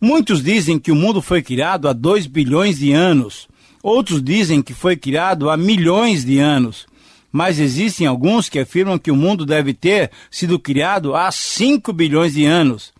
Muitos 0.00 0.40
dizem 0.40 0.78
que 0.78 0.92
o 0.92 0.94
mundo 0.94 1.20
foi 1.20 1.42
criado 1.42 1.88
há 1.88 1.92
2 1.92 2.28
bilhões 2.28 2.78
de 2.78 2.92
anos. 2.92 3.48
Outros 3.82 4.22
dizem 4.22 4.62
que 4.62 4.72
foi 4.72 4.96
criado 4.96 5.50
há 5.50 5.56
milhões 5.56 6.24
de 6.24 6.38
anos. 6.38 6.86
Mas 7.32 7.58
existem 7.58 8.06
alguns 8.06 8.48
que 8.48 8.60
afirmam 8.60 8.96
que 8.96 9.10
o 9.10 9.16
mundo 9.16 9.44
deve 9.44 9.74
ter 9.74 10.12
sido 10.30 10.56
criado 10.56 11.16
há 11.16 11.32
5 11.32 11.92
bilhões 11.92 12.34
de 12.34 12.44
anos. 12.44 12.92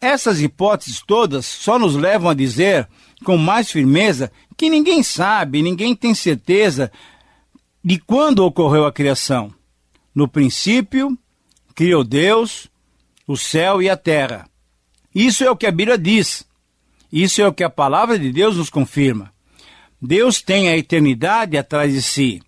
Essas 0.00 0.40
hipóteses 0.40 1.02
todas 1.04 1.46
só 1.46 1.80
nos 1.80 1.96
levam 1.96 2.30
a 2.30 2.34
dizer 2.34 2.88
com 3.24 3.36
mais 3.36 3.72
firmeza 3.72 4.30
que 4.56 4.70
ninguém 4.70 5.02
sabe, 5.02 5.62
ninguém 5.62 5.96
tem 5.96 6.14
certeza 6.14 6.92
de 7.84 7.98
quando 7.98 8.38
ocorreu 8.38 8.86
a 8.86 8.92
criação. 8.92 9.52
No 10.14 10.26
princípio, 10.26 11.18
criou 11.74 12.02
Deus 12.02 12.68
o 13.26 13.36
céu 13.36 13.82
e 13.82 13.90
a 13.90 13.96
terra. 13.96 14.48
Isso 15.14 15.44
é 15.44 15.50
o 15.50 15.56
que 15.56 15.66
a 15.66 15.70
Bíblia 15.70 15.98
diz. 15.98 16.46
Isso 17.12 17.42
é 17.42 17.46
o 17.46 17.52
que 17.52 17.62
a 17.62 17.68
palavra 17.68 18.18
de 18.18 18.32
Deus 18.32 18.56
nos 18.56 18.70
confirma. 18.70 19.32
Deus 20.00 20.40
tem 20.40 20.68
a 20.68 20.76
eternidade 20.76 21.58
atrás 21.58 21.92
de 21.92 22.00
si. 22.00 22.42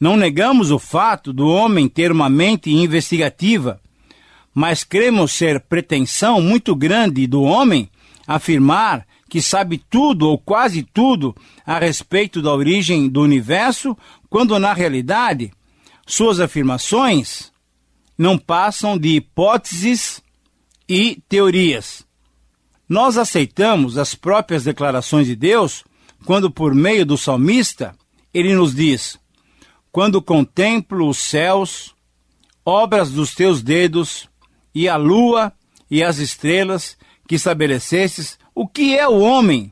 Não 0.00 0.16
negamos 0.16 0.70
o 0.70 0.78
fato 0.78 1.32
do 1.32 1.46
homem 1.46 1.88
ter 1.88 2.10
uma 2.10 2.28
mente 2.28 2.70
investigativa, 2.70 3.80
mas 4.54 4.84
cremos 4.84 5.32
ser 5.32 5.60
pretensão 5.60 6.40
muito 6.40 6.74
grande 6.74 7.26
do 7.26 7.42
homem 7.42 7.88
afirmar 8.26 9.06
que 9.28 9.40
sabe 9.40 9.78
tudo 9.78 10.28
ou 10.28 10.36
quase 10.36 10.82
tudo 10.82 11.34
a 11.64 11.78
respeito 11.78 12.42
da 12.42 12.52
origem 12.52 13.08
do 13.08 13.22
universo, 13.22 13.96
quando 14.32 14.58
na 14.58 14.72
realidade 14.72 15.52
suas 16.06 16.40
afirmações 16.40 17.52
não 18.16 18.38
passam 18.38 18.96
de 18.96 19.16
hipóteses 19.16 20.22
e 20.88 21.22
teorias. 21.28 22.06
Nós 22.88 23.18
aceitamos 23.18 23.98
as 23.98 24.14
próprias 24.14 24.64
declarações 24.64 25.26
de 25.26 25.36
Deus 25.36 25.84
quando, 26.24 26.50
por 26.50 26.74
meio 26.74 27.04
do 27.04 27.18
salmista, 27.18 27.94
ele 28.32 28.54
nos 28.54 28.74
diz: 28.74 29.20
Quando 29.90 30.22
contemplo 30.22 31.06
os 31.06 31.18
céus, 31.18 31.94
obras 32.64 33.10
dos 33.10 33.34
teus 33.34 33.62
dedos, 33.62 34.30
e 34.74 34.88
a 34.88 34.96
lua 34.96 35.52
e 35.90 36.02
as 36.02 36.16
estrelas 36.16 36.96
que 37.28 37.34
estabelecestes, 37.34 38.38
o 38.54 38.66
que 38.66 38.96
é 38.96 39.06
o 39.06 39.20
homem 39.20 39.70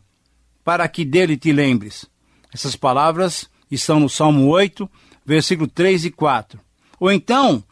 para 0.62 0.86
que 0.86 1.02
dele 1.02 1.38
te 1.38 1.50
lembres? 1.50 2.04
Essas 2.52 2.76
palavras 2.76 3.48
estão 3.70 4.00
no 4.00 4.08
Salmo 4.08 4.46
8, 4.48 4.88
versículo 5.24 5.68
3 5.68 6.06
e 6.06 6.10
4. 6.10 6.60
Ou 6.98 7.10
então, 7.10 7.62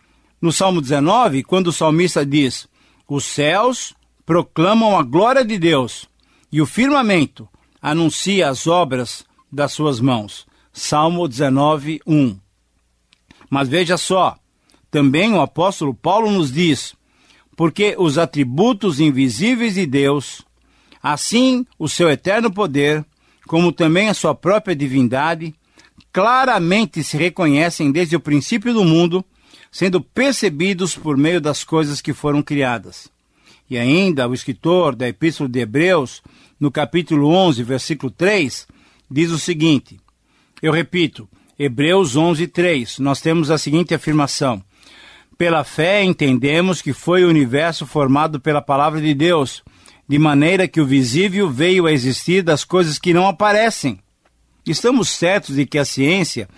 no 0.40 0.52
Salmo 0.52 0.80
19, 0.80 1.42
quando 1.42 1.68
o 1.68 1.72
salmista 1.72 2.24
diz: 2.24 2.68
Os 3.06 3.24
céus 3.24 3.94
proclamam 4.24 4.98
a 4.98 5.02
glória 5.02 5.44
de 5.44 5.58
Deus 5.58 6.08
e 6.52 6.60
o 6.60 6.66
firmamento 6.66 7.48
anuncia 7.80 8.48
as 8.48 8.66
obras 8.66 9.24
das 9.50 9.72
suas 9.72 10.00
mãos. 10.00 10.46
Salmo 10.72 11.26
19, 11.26 12.00
1. 12.06 12.38
Mas 13.50 13.68
veja 13.68 13.96
só, 13.96 14.36
também 14.90 15.32
o 15.32 15.40
apóstolo 15.40 15.94
Paulo 15.94 16.30
nos 16.30 16.52
diz: 16.52 16.94
porque 17.56 17.96
os 17.98 18.18
atributos 18.18 19.00
invisíveis 19.00 19.74
de 19.74 19.86
Deus, 19.86 20.46
Assim, 21.02 21.64
o 21.78 21.88
seu 21.88 22.10
eterno 22.10 22.52
poder, 22.52 23.04
como 23.46 23.72
também 23.72 24.08
a 24.08 24.14
sua 24.14 24.34
própria 24.34 24.74
divindade, 24.74 25.54
claramente 26.12 27.02
se 27.02 27.16
reconhecem 27.16 27.90
desde 27.90 28.16
o 28.16 28.20
princípio 28.20 28.72
do 28.72 28.84
mundo, 28.84 29.24
sendo 29.70 30.00
percebidos 30.00 30.96
por 30.96 31.16
meio 31.16 31.40
das 31.40 31.64
coisas 31.64 32.00
que 32.00 32.12
foram 32.12 32.42
criadas. 32.42 33.08
E 33.70 33.76
ainda 33.76 34.26
o 34.26 34.34
escritor 34.34 34.96
da 34.96 35.08
Epístola 35.08 35.48
de 35.48 35.60
Hebreus, 35.60 36.22
no 36.58 36.70
capítulo 36.70 37.28
11, 37.28 37.62
versículo 37.62 38.10
3, 38.10 38.66
diz 39.10 39.30
o 39.30 39.38
seguinte: 39.38 40.00
Eu 40.62 40.72
repito, 40.72 41.28
Hebreus 41.58 42.16
11, 42.16 42.46
3, 42.46 42.98
nós 42.98 43.20
temos 43.20 43.50
a 43.50 43.58
seguinte 43.58 43.94
afirmação: 43.94 44.62
Pela 45.36 45.64
fé 45.64 46.02
entendemos 46.02 46.80
que 46.80 46.92
foi 46.92 47.24
o 47.24 47.28
universo 47.28 47.86
formado 47.86 48.40
pela 48.40 48.62
palavra 48.62 49.00
de 49.00 49.12
Deus 49.12 49.62
de 50.08 50.18
maneira 50.18 50.66
que 50.66 50.80
o 50.80 50.86
visível 50.86 51.50
veio 51.50 51.84
a 51.84 51.92
existir 51.92 52.42
das 52.42 52.64
coisas 52.64 52.98
que 52.98 53.12
não 53.12 53.28
aparecem. 53.28 53.98
Estamos 54.70 55.08
certos 55.08 55.56
de 55.56 55.64
que 55.64 55.78
a 55.78 55.84
ciência 55.84 56.48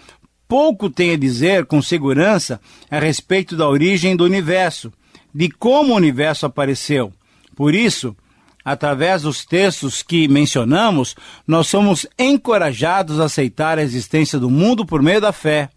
pouco 0.48 0.90
tem 0.90 1.12
a 1.12 1.16
dizer 1.16 1.64
com 1.64 1.80
segurança 1.80 2.60
a 2.90 2.98
respeito 2.98 3.56
da 3.56 3.68
origem 3.68 4.16
do 4.16 4.24
universo, 4.24 4.92
de 5.32 5.48
como 5.48 5.92
o 5.92 5.96
universo 5.96 6.44
apareceu. 6.44 7.12
Por 7.54 7.72
isso, 7.72 8.16
através 8.64 9.22
dos 9.22 9.44
textos 9.44 10.02
que 10.02 10.26
mencionamos, 10.26 11.14
nós 11.46 11.68
somos 11.68 12.04
encorajados 12.18 13.20
a 13.20 13.26
aceitar 13.26 13.78
a 13.78 13.82
existência 13.82 14.40
do 14.40 14.50
mundo 14.50 14.84
por 14.84 15.00
meio 15.00 15.20
da 15.20 15.32
fé. 15.32 15.70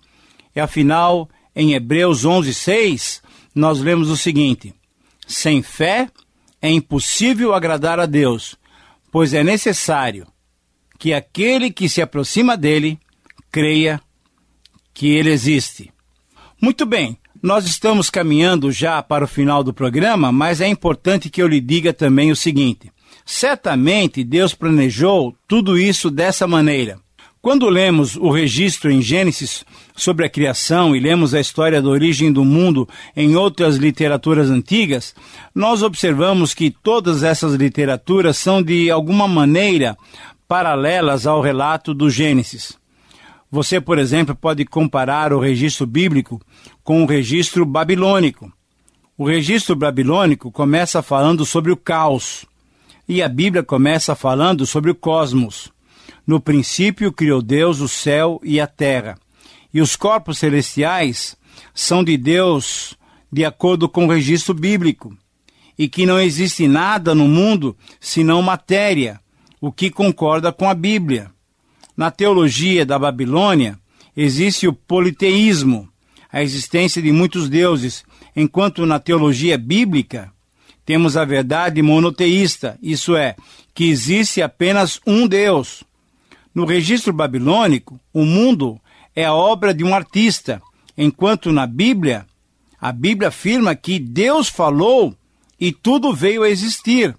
E 0.56 0.60
afinal, 0.60 1.30
em 1.56 1.74
Hebreus 1.74 2.26
11:6, 2.26 3.22
nós 3.54 3.80
lemos 3.80 4.10
o 4.10 4.18
seguinte: 4.18 4.74
Sem 5.28 5.62
fé 5.62 6.10
é 6.60 6.72
impossível 6.72 7.54
agradar 7.54 8.00
a 8.00 8.08
Deus, 8.08 8.56
pois 9.12 9.36
é 9.36 9.44
necessário 9.44 10.33
que 10.98 11.14
aquele 11.14 11.72
que 11.72 11.90
se 11.90 12.02
aproxima 12.02 12.56
dele 12.56 13.00
creia 13.52 14.02
que 14.94 15.08
ele 15.08 15.32
existe. 15.32 15.92
Muito 16.62 16.86
bem, 16.86 17.18
nós 17.42 17.66
estamos 17.66 18.10
caminhando 18.10 18.72
já 18.72 19.04
para 19.04 19.26
o 19.26 19.28
final 19.28 19.64
do 19.64 19.74
programa, 19.74 20.32
mas 20.32 20.62
é 20.62 20.68
importante 20.68 21.30
que 21.30 21.42
eu 21.42 21.48
lhe 21.48 21.60
diga 21.60 21.92
também 21.92 22.32
o 22.32 22.36
seguinte: 22.36 22.92
certamente 23.26 24.24
Deus 24.24 24.54
planejou 24.54 25.36
tudo 25.48 25.78
isso 25.78 26.10
dessa 26.10 26.48
maneira. 26.48 26.98
Quando 27.42 27.68
lemos 27.68 28.16
o 28.16 28.30
registro 28.30 28.90
em 28.90 29.02
Gênesis 29.02 29.66
sobre 29.94 30.26
a 30.26 30.30
criação 30.30 30.96
e 30.96 31.00
lemos 31.02 31.34
a 31.34 31.42
história 31.42 31.82
da 31.82 31.90
origem 31.90 32.32
do 32.32 32.46
mundo 32.46 32.88
em 33.14 33.36
outras 33.36 33.76
literaturas 33.76 34.50
antigas, 34.50 35.14
nós 35.54 35.84
observamos 35.84 36.54
que 36.54 36.72
todas 36.72 37.22
essas 37.22 37.56
literaturas 37.56 38.38
são 38.38 38.64
de 38.64 38.90
alguma 38.90 39.28
maneira 39.28 39.98
paralelas 40.48 41.26
ao 41.26 41.42
relato 41.42 41.94
do 41.94 42.10
Gênesis. 42.10 42.78
Você, 43.52 43.80
por 43.80 44.00
exemplo, 44.00 44.36
pode 44.36 44.66
comparar 44.66 45.32
o 45.32 45.40
registro 45.40 45.86
bíblico 45.86 46.42
com 46.84 47.04
o 47.04 47.06
registro 47.06 47.66
babilônico. 47.66 48.52
O 49.16 49.28
registro 49.28 49.76
babilônico 49.76 50.52
começa 50.52 51.04
falando 51.04 51.46
sobre 51.46 51.72
o 51.72 51.78
caos 51.78 52.46
e 53.08 53.22
a 53.22 53.28
Bíblia 53.28 53.64
começa 53.64 54.16
falando 54.16 54.66
sobre 54.66 54.90
o 54.90 54.96
cosmos. 54.96 55.72
No 56.26 56.40
princípio 56.40 57.12
criou 57.12 57.42
Deus 57.42 57.80
o 57.80 57.88
céu 57.88 58.40
e 58.44 58.60
a 58.60 58.68
terra. 58.68 59.18
E 59.74 59.82
os 59.82 59.96
corpos 59.96 60.38
celestiais 60.38 61.36
são 61.74 62.04
de 62.04 62.18
Deus 62.18 62.98
de 63.32 63.44
acordo 63.44 63.90
com 63.90 64.06
o 64.06 64.10
registro 64.10 64.54
bíblico. 64.54 65.16
E 65.78 65.88
que 65.88 66.06
não 66.06 66.20
existe 66.20 66.68
nada 66.68 67.14
no 67.14 67.28
mundo 67.28 67.76
senão 68.00 68.42
matéria, 68.42 69.20
o 69.64 69.72
que 69.72 69.90
concorda 69.90 70.52
com 70.52 70.70
a 70.70 70.74
Bíblia. 70.74 71.32
Na 71.96 72.12
teologia 72.12 72.86
da 72.86 73.00
Babilônia 73.00 73.80
existe 74.14 74.68
o 74.68 74.74
politeísmo, 74.74 75.88
a 76.30 76.44
existência 76.44 77.02
de 77.02 77.14
muitos 77.14 77.48
deuses, 77.48 78.04
enquanto 78.36 78.86
na 78.86 79.00
teologia 79.00 79.58
bíblica 79.58 80.30
temos 80.86 81.16
a 81.16 81.24
verdade 81.24 81.82
monoteísta, 81.82 82.78
isso 82.84 83.16
é, 83.16 83.38
que 83.74 83.86
existe 83.86 84.42
apenas 84.42 85.00
um 85.08 85.26
Deus. 85.26 85.86
No 86.54 86.66
registro 86.66 87.14
babilônico, 87.14 87.98
o 88.14 88.26
mundo 88.26 88.78
é 89.16 89.24
a 89.24 89.34
obra 89.34 89.74
de 89.74 89.82
um 89.82 89.96
artista, 89.96 90.62
enquanto 90.98 91.54
na 91.54 91.66
Bíblia, 91.66 92.26
a 92.82 92.92
Bíblia 92.92 93.30
afirma 93.30 93.74
que 93.76 93.98
Deus 93.98 94.50
falou 94.50 95.16
e 95.58 95.72
tudo 95.72 96.14
veio 96.14 96.44
a 96.44 96.50
existir. 96.50 97.16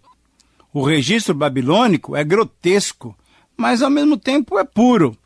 O 0.74 0.82
registro 0.82 1.32
babilônico 1.32 2.16
é 2.16 2.24
grotesco, 2.24 3.16
mas 3.56 3.80
ao 3.80 3.88
mesmo 3.88 4.16
tempo 4.16 4.58
é 4.58 4.64
puro. 4.64 5.16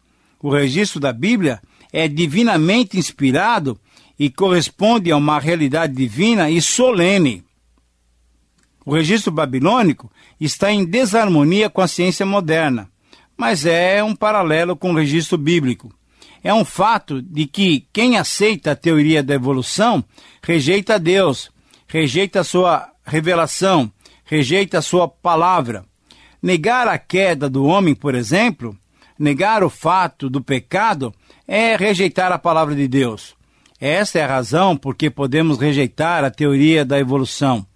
O 0.43 0.50
registro 0.50 1.00
da 1.00 1.11
Bíblia 1.11 1.62
é 1.90 2.07
divinamente 2.07 2.99
inspirado 2.99 3.81
e 4.19 4.28
corresponde 4.28 5.11
a 5.11 5.17
uma 5.17 5.38
realidade 5.38 5.95
divina 5.95 6.50
e 6.50 6.61
solene. 6.61 7.43
O 8.85 8.93
registro 8.93 9.33
babilônico 9.33 10.12
está 10.38 10.71
em 10.71 10.85
desarmonia 10.85 11.71
com 11.71 11.81
a 11.81 11.88
ciência 11.88 12.26
moderna, 12.26 12.90
mas 13.35 13.64
é 13.64 14.05
um 14.05 14.14
paralelo 14.14 14.76
com 14.76 14.93
o 14.93 14.97
registro 14.97 15.38
bíblico. 15.38 15.90
É 16.45 16.52
um 16.52 16.64
fato 16.64 17.23
de 17.23 17.47
que 17.47 17.87
quem 17.90 18.19
aceita 18.19 18.73
a 18.73 18.76
teoria 18.76 19.23
da 19.23 19.35
evolução 19.35 20.05
rejeita 20.43 20.99
Deus, 20.99 21.50
rejeita 21.87 22.40
a 22.40 22.45
sua 22.45 22.93
revelação, 23.02 23.90
rejeita 24.28 24.78
a 24.78 24.82
sua 24.82 25.08
palavra. 25.08 25.85
Negar 26.40 26.87
a 26.87 26.99
queda 26.99 27.49
do 27.49 27.64
homem, 27.64 27.94
por 27.94 28.14
exemplo, 28.14 28.76
negar 29.18 29.64
o 29.64 29.70
fato 29.70 30.28
do 30.28 30.42
pecado, 30.42 31.12
é 31.47 31.75
rejeitar 31.75 32.30
a 32.30 32.38
palavra 32.38 32.75
de 32.75 32.87
Deus. 32.87 33.35
Esta 33.80 34.18
é 34.18 34.23
a 34.23 34.28
razão 34.28 34.76
por 34.76 34.94
que 34.94 35.08
podemos 35.08 35.58
rejeitar 35.58 36.25
a 36.25 36.30
teoria 36.30 36.85
da 36.85 36.99
evolução. 36.99 37.66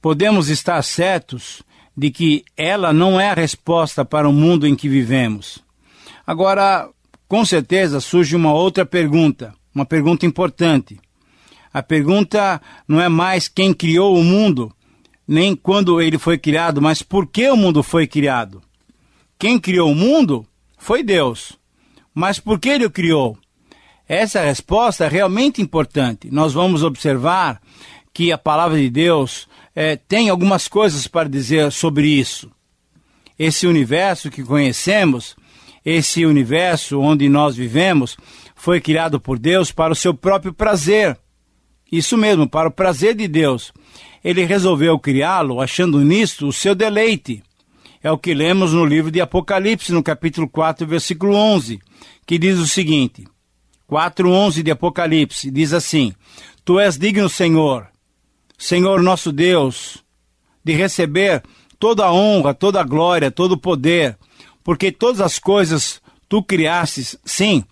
Podemos 0.00 0.48
estar 0.48 0.80
certos 0.82 1.62
de 1.96 2.10
que 2.10 2.44
ela 2.56 2.92
não 2.92 3.20
é 3.20 3.30
a 3.30 3.34
resposta 3.34 4.04
para 4.04 4.28
o 4.28 4.32
mundo 4.32 4.66
em 4.66 4.76
que 4.76 4.88
vivemos. 4.88 5.62
Agora, 6.26 6.88
com 7.26 7.44
certeza 7.44 8.00
surge 8.00 8.36
uma 8.36 8.52
outra 8.52 8.86
pergunta, 8.86 9.52
uma 9.74 9.84
pergunta 9.84 10.24
importante. 10.24 10.98
A 11.72 11.82
pergunta 11.82 12.60
não 12.86 13.00
é 13.00 13.08
mais 13.08 13.48
quem 13.48 13.74
criou 13.74 14.16
o 14.16 14.22
mundo, 14.22 14.72
nem 15.32 15.56
quando 15.56 16.00
ele 16.00 16.18
foi 16.18 16.36
criado, 16.36 16.82
mas 16.82 17.02
por 17.02 17.26
que 17.26 17.48
o 17.50 17.56
mundo 17.56 17.82
foi 17.82 18.06
criado. 18.06 18.60
Quem 19.38 19.58
criou 19.58 19.90
o 19.90 19.94
mundo 19.94 20.46
foi 20.76 21.02
Deus. 21.02 21.58
Mas 22.14 22.38
por 22.38 22.60
que 22.60 22.68
ele 22.68 22.84
o 22.84 22.90
criou? 22.90 23.38
Essa 24.06 24.42
resposta 24.42 25.06
é 25.06 25.08
realmente 25.08 25.62
importante. 25.62 26.28
Nós 26.30 26.52
vamos 26.52 26.82
observar 26.82 27.62
que 28.12 28.30
a 28.30 28.36
palavra 28.36 28.78
de 28.78 28.90
Deus 28.90 29.48
é, 29.74 29.96
tem 29.96 30.28
algumas 30.28 30.68
coisas 30.68 31.06
para 31.06 31.30
dizer 31.30 31.72
sobre 31.72 32.08
isso. 32.08 32.50
Esse 33.38 33.66
universo 33.66 34.30
que 34.30 34.42
conhecemos, 34.42 35.34
esse 35.82 36.26
universo 36.26 37.00
onde 37.00 37.26
nós 37.30 37.56
vivemos, 37.56 38.18
foi 38.54 38.82
criado 38.82 39.18
por 39.18 39.38
Deus 39.38 39.72
para 39.72 39.94
o 39.94 39.96
seu 39.96 40.12
próprio 40.12 40.52
prazer. 40.52 41.18
Isso 41.90 42.18
mesmo, 42.18 42.46
para 42.46 42.68
o 42.68 42.72
prazer 42.72 43.14
de 43.14 43.26
Deus. 43.26 43.72
Ele 44.24 44.44
resolveu 44.44 44.98
criá-lo 44.98 45.60
achando 45.60 46.00
nisto 46.00 46.46
o 46.46 46.52
seu 46.52 46.74
deleite. 46.74 47.42
É 48.02 48.10
o 48.10 48.18
que 48.18 48.34
lemos 48.34 48.72
no 48.72 48.84
livro 48.84 49.10
de 49.10 49.20
Apocalipse, 49.20 49.92
no 49.92 50.02
capítulo 50.02 50.48
4, 50.48 50.86
versículo 50.86 51.34
11, 51.34 51.80
que 52.26 52.38
diz 52.38 52.58
o 52.58 52.66
seguinte: 52.66 53.26
4:11 53.88 54.62
de 54.62 54.70
Apocalipse 54.70 55.50
diz 55.50 55.72
assim: 55.72 56.14
Tu 56.64 56.80
és 56.80 56.96
digno, 56.96 57.28
Senhor, 57.28 57.88
Senhor 58.56 59.02
nosso 59.02 59.30
Deus, 59.30 60.02
de 60.64 60.72
receber 60.72 61.42
toda 61.78 62.06
a 62.06 62.12
honra, 62.12 62.54
toda 62.54 62.80
a 62.80 62.84
glória, 62.84 63.30
todo 63.30 63.52
o 63.52 63.58
poder, 63.58 64.16
porque 64.64 64.90
todas 64.90 65.20
as 65.20 65.38
coisas 65.38 66.00
tu 66.28 66.42
criastes, 66.42 67.16
sim, 67.24 67.64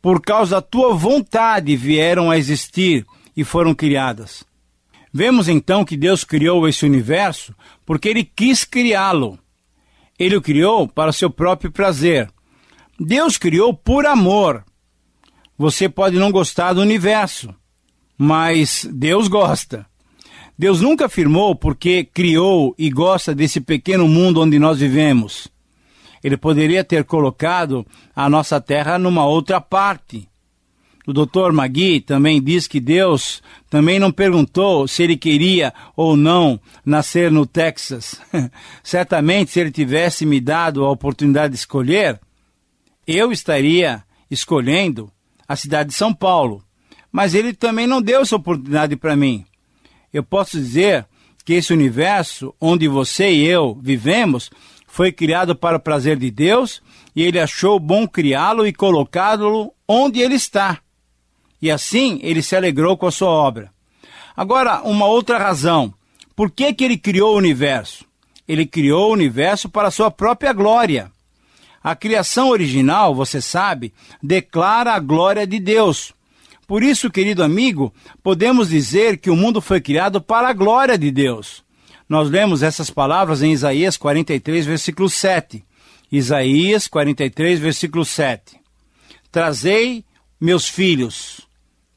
por 0.00 0.20
causa 0.20 0.56
da 0.56 0.62
tua 0.62 0.94
vontade 0.94 1.74
vieram 1.74 2.30
a 2.30 2.38
existir 2.38 3.04
e 3.36 3.42
foram 3.42 3.74
criadas. 3.74 4.44
Vemos 5.16 5.48
então 5.48 5.82
que 5.82 5.96
Deus 5.96 6.24
criou 6.24 6.68
esse 6.68 6.84
universo 6.84 7.54
porque 7.86 8.06
ele 8.06 8.22
quis 8.22 8.66
criá-lo. 8.66 9.38
Ele 10.18 10.36
o 10.36 10.42
criou 10.42 10.86
para 10.86 11.10
seu 11.10 11.30
próprio 11.30 11.72
prazer. 11.72 12.30
Deus 13.00 13.38
criou 13.38 13.72
por 13.72 14.04
amor. 14.04 14.62
Você 15.56 15.88
pode 15.88 16.18
não 16.18 16.30
gostar 16.30 16.74
do 16.74 16.82
universo, 16.82 17.48
mas 18.18 18.86
Deus 18.92 19.26
gosta. 19.26 19.86
Deus 20.58 20.82
nunca 20.82 21.06
afirmou 21.06 21.56
porque 21.56 22.04
criou 22.04 22.74
e 22.76 22.90
gosta 22.90 23.34
desse 23.34 23.58
pequeno 23.58 24.06
mundo 24.06 24.42
onde 24.42 24.58
nós 24.58 24.80
vivemos. 24.80 25.48
Ele 26.22 26.36
poderia 26.36 26.84
ter 26.84 27.04
colocado 27.04 27.86
a 28.14 28.28
nossa 28.28 28.60
terra 28.60 28.98
numa 28.98 29.24
outra 29.24 29.62
parte. 29.62 30.28
O 31.06 31.12
Dr. 31.12 31.52
Magui 31.52 32.00
também 32.00 32.42
diz 32.42 32.66
que 32.66 32.80
Deus 32.80 33.40
também 33.70 34.00
não 34.00 34.10
perguntou 34.10 34.88
se 34.88 35.04
ele 35.04 35.16
queria 35.16 35.72
ou 35.94 36.16
não 36.16 36.60
nascer 36.84 37.30
no 37.30 37.46
Texas. 37.46 38.20
Certamente, 38.82 39.52
se 39.52 39.60
ele 39.60 39.70
tivesse 39.70 40.26
me 40.26 40.40
dado 40.40 40.84
a 40.84 40.90
oportunidade 40.90 41.52
de 41.52 41.60
escolher, 41.60 42.20
eu 43.06 43.30
estaria 43.30 44.02
escolhendo 44.28 45.08
a 45.46 45.54
cidade 45.54 45.90
de 45.90 45.94
São 45.94 46.12
Paulo. 46.12 46.60
Mas 47.12 47.34
ele 47.34 47.52
também 47.54 47.86
não 47.86 48.02
deu 48.02 48.22
essa 48.22 48.34
oportunidade 48.34 48.96
para 48.96 49.14
mim. 49.14 49.44
Eu 50.12 50.24
posso 50.24 50.58
dizer 50.58 51.06
que 51.44 51.52
esse 51.52 51.72
universo 51.72 52.52
onde 52.60 52.88
você 52.88 53.30
e 53.30 53.46
eu 53.46 53.78
vivemos 53.80 54.50
foi 54.88 55.12
criado 55.12 55.54
para 55.54 55.76
o 55.76 55.80
prazer 55.80 56.16
de 56.16 56.32
Deus 56.32 56.82
e 57.14 57.22
ele 57.22 57.38
achou 57.38 57.78
bom 57.78 58.08
criá-lo 58.08 58.66
e 58.66 58.72
colocá-lo 58.72 59.72
onde 59.86 60.20
ele 60.20 60.34
está. 60.34 60.80
E 61.66 61.70
assim 61.72 62.20
ele 62.22 62.42
se 62.42 62.54
alegrou 62.54 62.96
com 62.96 63.08
a 63.08 63.10
sua 63.10 63.28
obra. 63.28 63.72
Agora, 64.36 64.82
uma 64.82 65.06
outra 65.06 65.36
razão. 65.36 65.92
Por 66.36 66.48
que, 66.48 66.72
que 66.72 66.84
ele 66.84 66.96
criou 66.96 67.34
o 67.34 67.36
universo? 67.36 68.04
Ele 68.46 68.64
criou 68.64 69.10
o 69.10 69.12
universo 69.12 69.68
para 69.68 69.88
a 69.88 69.90
sua 69.90 70.08
própria 70.08 70.52
glória. 70.52 71.10
A 71.82 71.96
criação 71.96 72.50
original, 72.50 73.16
você 73.16 73.40
sabe, 73.40 73.92
declara 74.22 74.92
a 74.92 75.00
glória 75.00 75.44
de 75.44 75.58
Deus. 75.58 76.12
Por 76.68 76.84
isso, 76.84 77.10
querido 77.10 77.42
amigo, 77.42 77.92
podemos 78.22 78.68
dizer 78.68 79.16
que 79.16 79.28
o 79.28 79.34
mundo 79.34 79.60
foi 79.60 79.80
criado 79.80 80.20
para 80.20 80.50
a 80.50 80.52
glória 80.52 80.96
de 80.96 81.10
Deus. 81.10 81.64
Nós 82.08 82.30
lemos 82.30 82.62
essas 82.62 82.90
palavras 82.90 83.42
em 83.42 83.50
Isaías 83.50 83.96
43, 83.96 84.66
versículo 84.66 85.10
7. 85.10 85.64
Isaías 86.12 86.86
43, 86.86 87.58
versículo 87.58 88.04
7. 88.04 88.56
Trazei 89.32 90.04
meus 90.40 90.68
filhos, 90.68 91.45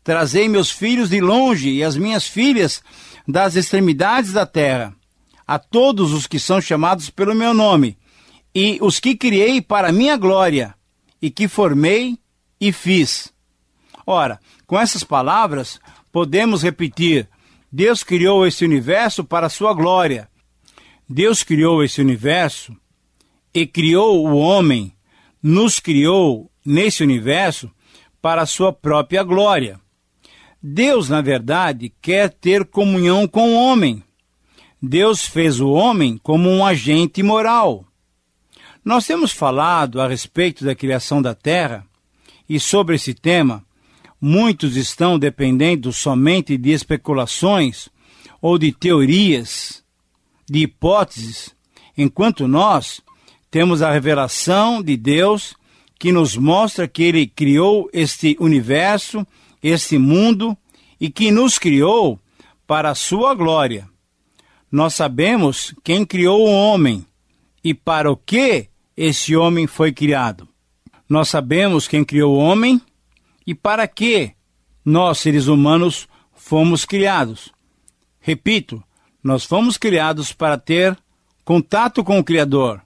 trazei 0.10 0.50
meus 0.50 0.72
filhos 0.72 1.12
de 1.12 1.22
longe 1.22 1.70
e 1.70 1.84
as 1.84 1.96
minhas 1.96 2.28
filhas 2.28 2.82
das 3.28 3.56
extremidades 3.56 4.34
da 4.34 4.44
terra, 4.44 4.92
a 5.46 5.60
todos 5.60 6.14
os 6.14 6.26
que 6.26 6.40
são 6.40 6.60
chamados 6.60 7.12
pelo 7.12 7.36
meu 7.36 7.54
nome, 7.54 7.96
e 8.56 8.80
os 8.82 9.00
que 9.00 9.16
criei 9.16 9.62
para 9.62 9.92
minha 9.92 10.18
glória, 10.18 10.74
e 11.22 11.30
que 11.30 11.48
formei 11.48 12.18
e 12.60 12.72
fiz. 12.72 13.32
Ora, 14.04 14.40
com 14.66 14.80
essas 14.80 15.04
palavras, 15.04 15.80
podemos 16.12 16.64
repetir: 16.64 17.30
Deus 17.72 18.04
criou 18.04 18.48
esse 18.48 18.66
universo 18.66 19.24
para 19.24 19.46
a 19.46 19.52
sua 19.52 19.76
glória. 19.76 20.28
Deus 21.08 21.44
criou 21.44 21.84
esse 21.84 22.02
universo 22.02 22.76
e 23.54 23.68
criou 23.68 24.28
o 24.28 24.36
homem, 24.40 24.92
nos 25.40 25.80
criou 25.80 26.52
nesse 26.66 27.04
universo 27.04 27.70
para 28.20 28.42
a 28.42 28.48
sua 28.48 28.74
própria 28.74 29.22
glória. 29.22 29.80
Deus, 30.62 31.08
na 31.08 31.22
verdade, 31.22 31.92
quer 32.02 32.30
ter 32.30 32.66
comunhão 32.66 33.28
com 33.28 33.52
o 33.52 33.56
homem. 33.56 34.04
Deus 34.82 35.26
fez 35.26 35.60
o 35.60 35.70
homem 35.70 36.18
como 36.22 36.50
um 36.50 36.66
agente 36.66 37.24
moral. 37.24 37.86
Nós 38.84 39.06
temos 39.06 39.32
falado 39.32 40.02
a 40.02 40.08
respeito 40.08 40.66
da 40.66 40.76
criação 40.76 41.22
da 41.22 41.34
Terra 41.34 41.86
e 42.48 42.60
sobre 42.60 42.96
esse 42.96 43.14
tema, 43.14 43.64
muitos 44.20 44.76
estão 44.76 45.20
dependendo 45.20 45.94
somente 45.94 46.58
de 46.58 46.72
especulações 46.72 47.88
ou 48.42 48.58
de 48.58 48.72
teorias, 48.72 49.84
de 50.50 50.64
hipóteses, 50.64 51.56
enquanto 51.98 52.48
nós 52.48 53.02
temos 53.52 53.82
a 53.82 53.92
revelação 53.92 54.82
de 54.82 54.98
Deus 54.98 55.56
que 55.98 56.12
nos 56.12 56.36
mostra 56.36 56.88
que 56.88 57.04
Ele 57.04 57.28
criou 57.28 57.90
este 57.94 58.36
universo, 58.40 59.28
este 59.62 59.98
mundo 59.98 60.58
e 61.00 61.10
que 61.10 61.32
nos 61.32 61.58
criou 61.58 62.20
para 62.68 62.90
a 62.90 62.96
sua 62.96 63.34
glória. 63.34 63.90
Nós 64.72 64.94
sabemos 64.94 65.74
quem 65.84 66.06
criou 66.06 66.48
o 66.48 66.52
homem 66.52 67.06
e 67.64 67.74
para 67.74 68.12
o 68.12 68.18
que 68.18 68.68
esse 68.96 69.36
homem 69.36 69.66
foi 69.66 69.92
criado. 69.92 70.48
Nós 71.08 71.30
sabemos 71.30 71.88
quem 71.88 72.04
criou 72.04 72.36
o 72.36 72.40
homem 72.40 72.80
e 73.48 73.56
para 73.56 73.88
que 73.88 74.34
nós, 74.86 75.20
seres 75.20 75.48
humanos, 75.48 76.08
fomos 76.34 76.86
criados. 76.86 77.52
Repito, 78.20 78.84
nós 79.24 79.44
fomos 79.44 79.78
criados 79.78 80.32
para 80.32 80.58
ter 80.58 80.98
contato 81.44 82.04
com 82.04 82.20
o 82.20 82.24
Criador, 82.24 82.82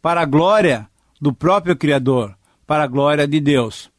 para 0.00 0.22
a 0.22 0.26
glória 0.26 0.88
do 1.20 1.32
próprio 1.32 1.76
Criador, 1.76 2.36
para 2.66 2.84
a 2.84 2.86
glória 2.86 3.26
de 3.26 3.40
Deus. 3.40 3.91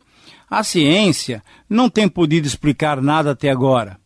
A 0.53 0.63
ciência 0.63 1.41
não 1.67 1.89
tem 1.89 2.07
podido 2.07 2.45
explicar 2.45 3.01
nada 3.01 3.31
até 3.31 3.49
agora. 3.49 3.97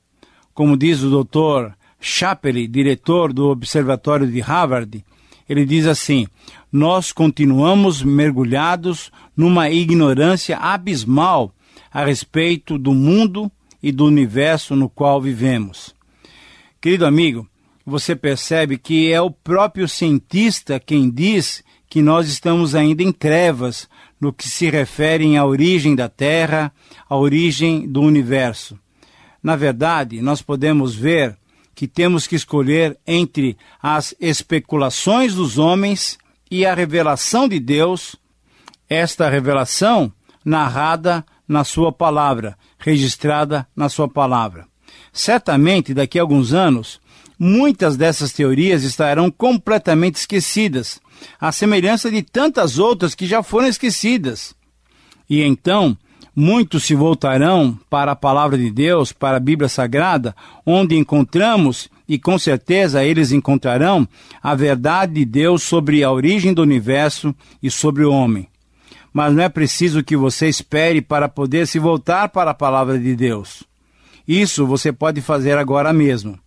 Como 0.53 0.77
diz 0.77 1.03
o 1.03 1.21
Dr. 1.21 1.73
Chappelle, 1.99 2.69
diretor 2.69 3.33
do 3.33 3.49
Observatório 3.49 4.25
de 4.25 4.39
Harvard, 4.39 5.03
Ele 5.49 5.65
diz 5.65 5.86
assim: 5.86 6.25
Nós 6.71 7.12
continuamos 7.12 8.01
mergulhados 8.01 9.12
numa 9.36 9.69
ignorância 9.69 10.55
abismal 10.55 11.53
a 11.91 12.05
respeito 12.05 12.77
do 12.77 12.93
mundo 12.93 13.51
e 13.83 13.91
do 13.91 14.05
universo 14.05 14.73
no 14.73 14.88
qual 14.88 15.21
vivemos. 15.21 15.93
Querido 16.79 17.05
amigo, 17.05 17.45
você 17.86 18.15
percebe 18.15 18.77
que 18.77 19.12
é 19.12 19.19
o 19.21 19.29
próprio 19.29 19.86
cientista 19.86 20.79
quem 20.79 21.10
diz 21.10 21.62
que 21.89 22.02
nós 22.02 22.28
estamos 22.28 22.76
ainda 22.76 23.04
em 23.04 23.12
trevas 23.12 23.88
no 24.19 24.34
que 24.34 24.50
se 24.50 24.69
refere 24.69 25.38
à 25.38 25.45
origem 25.45 25.95
da 25.95 26.10
Terra, 26.10 26.71
à 27.10 27.15
origem 27.15 27.88
do 27.88 28.02
universo. 28.02 28.78
Na 29.41 29.56
verdade, 29.56 30.21
nós 30.21 30.41
podemos 30.41 30.95
ver 30.95 31.38
que 31.73 31.88
temos 31.88 32.26
que 32.26 32.36
escolher 32.36 32.97
entre 33.06 33.56
as 33.82 34.13
especulações 34.19 35.36
dos 35.36 35.58
homens 35.58 36.17
e 36.50 36.65
a 36.65 36.73
revelação 36.73 37.47
de 37.47 37.60
Deus, 37.60 38.15
esta 38.89 39.30
revelação 39.30 40.12
narrada 40.43 41.23
na 41.47 41.63
Sua 41.63 41.91
palavra, 41.91 42.58
registrada 42.80 43.67
na 43.76 43.89
Sua 43.89 44.10
palavra. 44.10 44.67
Certamente, 45.13 45.93
daqui 45.93 46.17
a 46.17 46.21
alguns 46.21 46.52
anos, 46.52 47.00
muitas 47.38 47.95
dessas 47.95 48.34
teorias 48.34 48.84
estarão 48.84 49.30
completamente 49.30 50.15
esquecidas, 50.15 51.00
à 51.39 51.51
semelhança 51.51 52.10
de 52.10 52.21
tantas 52.21 52.80
outras 52.80 53.15
que 53.15 53.25
já 53.25 53.41
foram 53.43 53.67
esquecidas. 53.67 54.56
E 55.30 55.41
então, 55.41 55.97
Muitos 56.39 56.84
se 56.84 56.93
voltarão 56.93 57.75
para 57.89 58.12
a 58.12 58.15
palavra 58.15 58.60
de 58.60 58.69
Deus, 58.69 59.12
para 59.12 59.38
a 59.38 59.39
Bíblia 59.39 59.67
Sagrada, 59.67 60.36
onde 60.63 60.95
encontramos, 60.95 61.89
e 62.08 62.19
com 62.19 62.38
certeza 62.38 63.03
eles 63.03 63.32
encontrarão, 63.32 64.08
a 64.39 64.53
verdade 64.53 65.15
de 65.15 65.25
Deus 65.25 65.63
sobre 65.63 66.03
a 66.03 66.12
origem 66.12 66.53
do 66.53 66.62
universo 66.62 67.34
e 67.62 67.71
sobre 67.71 68.03
o 68.03 68.12
homem. 68.12 68.47
Mas 69.12 69.34
não 69.34 69.41
é 69.41 69.49
preciso 69.49 70.03
que 70.03 70.15
você 70.15 70.47
espere 70.47 71.01
para 71.01 71.27
poder 71.27 71.65
se 71.65 71.80
voltar 71.80 72.30
para 72.30 72.51
a 72.51 72.53
palavra 72.53 72.99
de 72.99 73.15
Deus. 73.15 73.63
Isso 74.27 74.67
você 74.67 74.93
pode 74.93 75.21
fazer 75.21 75.58
agora 75.58 75.91
mesmo. 75.91 76.38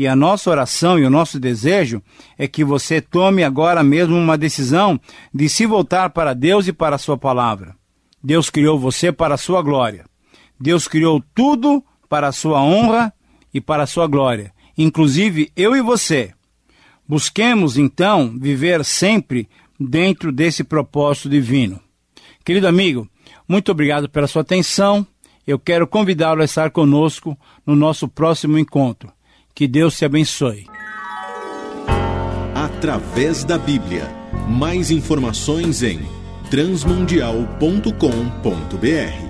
E 0.00 0.06
a 0.06 0.16
nossa 0.16 0.48
oração 0.48 0.98
e 0.98 1.04
o 1.04 1.10
nosso 1.10 1.38
desejo 1.38 2.02
é 2.38 2.48
que 2.48 2.64
você 2.64 3.02
tome 3.02 3.44
agora 3.44 3.82
mesmo 3.82 4.16
uma 4.16 4.38
decisão 4.38 4.98
de 5.30 5.46
se 5.46 5.66
voltar 5.66 6.08
para 6.08 6.32
Deus 6.32 6.66
e 6.66 6.72
para 6.72 6.96
a 6.96 6.98
sua 6.98 7.18
palavra. 7.18 7.76
Deus 8.24 8.48
criou 8.48 8.78
você 8.78 9.12
para 9.12 9.34
a 9.34 9.36
sua 9.36 9.60
glória. 9.60 10.06
Deus 10.58 10.88
criou 10.88 11.22
tudo 11.34 11.84
para 12.08 12.28
a 12.28 12.32
sua 12.32 12.62
honra 12.62 13.12
e 13.52 13.60
para 13.60 13.82
a 13.82 13.86
sua 13.86 14.06
glória, 14.06 14.54
inclusive 14.74 15.52
eu 15.54 15.76
e 15.76 15.82
você. 15.82 16.32
Busquemos 17.06 17.76
então 17.76 18.38
viver 18.40 18.82
sempre 18.86 19.50
dentro 19.78 20.32
desse 20.32 20.64
propósito 20.64 21.28
divino. 21.28 21.78
Querido 22.42 22.66
amigo, 22.66 23.06
muito 23.46 23.70
obrigado 23.70 24.08
pela 24.08 24.26
sua 24.26 24.40
atenção. 24.40 25.06
Eu 25.46 25.58
quero 25.58 25.86
convidá-lo 25.86 26.40
a 26.40 26.46
estar 26.46 26.70
conosco 26.70 27.38
no 27.66 27.76
nosso 27.76 28.08
próximo 28.08 28.56
encontro. 28.56 29.12
Que 29.54 29.68
Deus 29.68 29.96
te 29.96 30.04
abençoe. 30.04 30.66
Através 32.54 33.44
da 33.44 33.58
Bíblia. 33.58 34.08
Mais 34.48 34.90
informações 34.90 35.82
em 35.82 36.00
transmundial.com.br 36.50 39.29